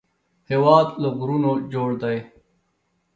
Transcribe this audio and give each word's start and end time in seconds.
هېواد 0.51 0.87
له 1.01 1.09
غرونو 1.17 1.51
جوړ 1.73 1.89
دی 2.03 2.17